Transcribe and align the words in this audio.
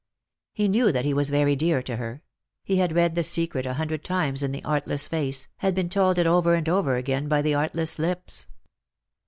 He 0.55 0.67
knew 0.67 0.91
that 0.91 1.05
he 1.05 1.13
was 1.13 1.29
very 1.29 1.55
dear 1.55 1.83
to 1.83 1.97
her; 1.97 2.23
he 2.63 2.77
bad 2.77 2.91
read 2.91 3.13
the 3.13 3.21
secret 3.21 3.67
a 3.67 3.75
hundred 3.75 4.03
times 4.03 4.41
in 4.41 4.51
the 4.51 4.63
artless 4.63 5.07
face, 5.07 5.47
had 5.57 5.75
been 5.75 5.89
told 5.89 6.17
it 6.17 6.25
over 6.25 6.55
and 6.55 6.67
over 6.67 6.95
again 6.95 7.27
by 7.27 7.43
the 7.43 7.53
artless 7.53 7.99
lips. 7.99 8.47